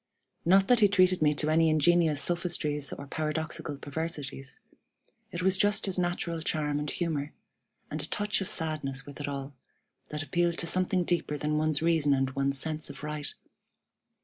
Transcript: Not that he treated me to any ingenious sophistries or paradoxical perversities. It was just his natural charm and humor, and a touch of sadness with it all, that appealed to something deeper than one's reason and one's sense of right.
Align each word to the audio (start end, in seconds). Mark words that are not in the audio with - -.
Not 0.45 0.67
that 0.67 0.79
he 0.79 0.87
treated 0.87 1.21
me 1.21 1.35
to 1.35 1.51
any 1.51 1.69
ingenious 1.69 2.19
sophistries 2.19 2.91
or 2.91 3.05
paradoxical 3.05 3.77
perversities. 3.77 4.57
It 5.31 5.43
was 5.43 5.57
just 5.59 5.85
his 5.85 5.99
natural 5.99 6.41
charm 6.41 6.79
and 6.79 6.89
humor, 6.89 7.33
and 7.91 8.01
a 8.01 8.07
touch 8.07 8.41
of 8.41 8.49
sadness 8.49 9.05
with 9.05 9.21
it 9.21 9.27
all, 9.27 9.53
that 10.09 10.23
appealed 10.23 10.57
to 10.57 10.65
something 10.65 11.03
deeper 11.03 11.37
than 11.37 11.59
one's 11.59 11.83
reason 11.83 12.15
and 12.15 12.31
one's 12.31 12.57
sense 12.57 12.89
of 12.89 13.03
right. 13.03 13.31